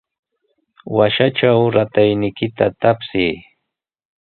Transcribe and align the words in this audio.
Washatraw 0.97 1.59
ratayniykita 1.77 2.65
tapsiy. 2.81 3.31